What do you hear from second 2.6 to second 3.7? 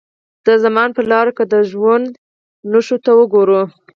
نښو ته وګورو.